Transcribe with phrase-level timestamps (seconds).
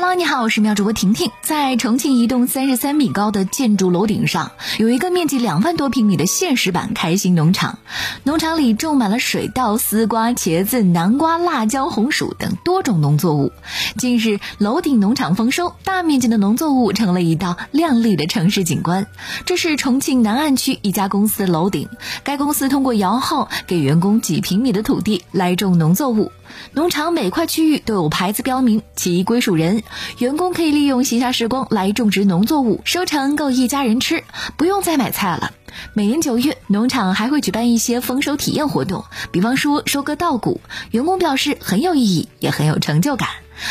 [0.00, 1.32] Hello，你好，我是妙主播婷婷。
[1.42, 7.80] 在重庆一栋三十三米高的建筑楼顶上，有一个面积两万多平米的现实版开心农场。
[8.22, 13.50] 农场里种满了水稻、丝瓜、茄子、南瓜、辣椒、红薯等多种农作物。
[13.96, 19.08] 近日，楼顶农场丰收，大面积的农作物成了一道亮丽的城市景观。
[19.46, 21.88] 这是重庆南岸区一家公司楼顶，
[22.22, 26.30] 该公司通过摇号给员工几平米的土地来种农作物。
[26.72, 29.82] 农场每块区域都有牌子标明其归属人，
[30.18, 34.24] 员工可以利用闲暇时光来种植农作物，收成够一家人吃，
[34.56, 35.52] 不用再买菜了。
[35.94, 43.28] 每年九月，农场还会举办一些丰收体验活动，比方说收割稻谷，员工表示很有意义，也很有成就感。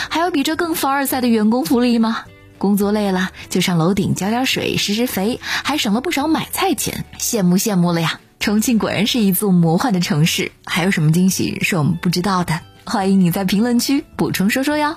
[0.10, 2.26] 还有比这更凡尔赛的员工福利吗？
[2.58, 8.20] 工作累了就上楼顶浇浇水、施施肥，还省了不少买菜钱，羡慕羡慕了呀！
[8.48, 12.62] 重庆果然是一座魔幻的城市，还有什么惊喜是我们不知道的？
[12.86, 14.96] 欢迎你在评论区补充说说哟。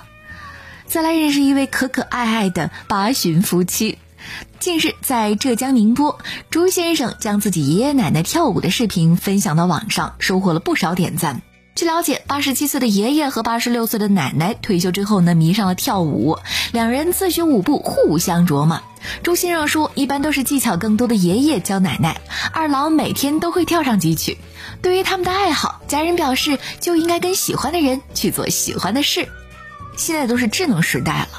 [0.85, 3.97] 再来认识一位可可爱爱的八旬夫妻。
[4.61, 6.17] 近日，在浙江宁波，
[6.49, 11.41] 朱先生将自己爷爷奶奶跳舞的视频分享到网上，收获了不少点赞。
[11.73, 16.37] 据了解，八十七岁的爷爷和八十六岁的奶奶退休之后呢，迷上了跳舞，
[16.73, 18.81] 两人自学舞步，互相琢磨。
[19.23, 22.21] 朱先生说，一般都是技巧更多的爷爷教奶奶，
[22.53, 24.37] 二老每天都会跳上几曲。
[24.81, 29.29] 对于他们的爱好，家人表示就应该跟喜欢的人去做喜欢的事。
[29.97, 31.29] 现在都是智能时代了，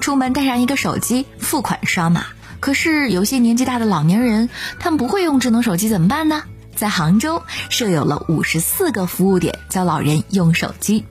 [0.00, 2.24] 出门带上一个手机，付款刷码。
[2.60, 6.44] 可是有些年纪大的老年人，他们不会用智能手机怎么办呢？
[6.80, 11.04] 在杭州设有了五十四个服务点，教老人用手机。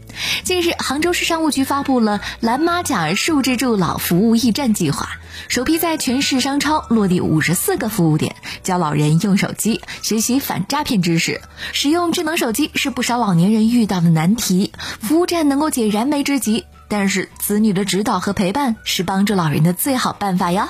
[0.44, 5.10] 近日，杭州市商务局发布了蓝马甲数字助老服务驿站计划，
[5.48, 11.40] 首批在全市商超落地五十四个服务点，教老人用手机学习反诈骗知识。
[11.72, 16.66] 使用智能手机是不少老年人遇到的难题，服务站能够解燃眉之急。
[16.88, 20.70] 但是，子女的指导和陪伴是帮助老人的最好办法呀。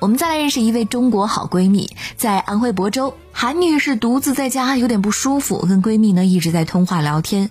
[0.00, 7.50] 我们再来认识一位中国好闺蜜，在安徽亳州，韩女士独自在家有点不舒服，跟闺蜜呢一直在通话聊天，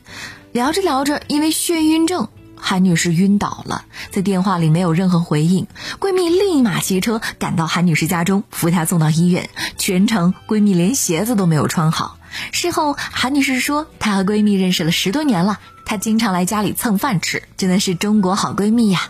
[0.54, 5.68] 聊着聊着，因为眩晕症，韩女士晕倒了，在电话里没有任何回应，
[6.00, 12.18] 闺蜜立马骑车赶到韩女士家中，扶她送到医院，全程闺蜜连鞋子都没有穿好。
[12.54, 19.10] 事后，韩女士说，她和闺蜜认识了十多年了，她经常来家里蹭饭吃，真的是中国好闺蜜呀。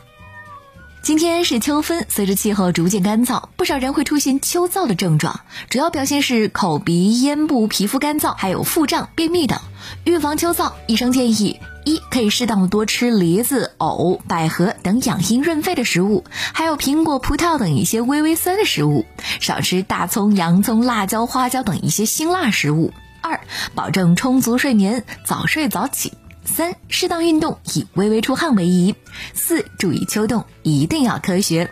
[1.07, 9.57] 今天是秋分，随着气候逐渐干燥，不少人会出现秋燥的症状，主要表现是口鼻咽部皮肤干燥，还有腹胀、便秘等。
[10.03, 19.05] 预防秋燥，医生建议：一、可以适当的多吃梨子、藕、百合等养阴润肺的食物，还有苹果、葡萄等一些微微酸的食物；
[19.39, 22.91] 少吃大葱、洋葱、辣椒、花椒等一些辛辣食物。
[23.21, 23.39] 二、
[23.73, 26.11] 保证充足睡眠，早睡早起。
[26.47, 28.95] 三、适当运动，以微微出汗为宜。
[29.35, 31.69] 四、注意秋冻，一定要科学。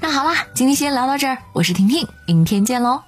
[0.00, 3.07] 那好啦，今天先聊到这儿，我是婷婷，明天见喽。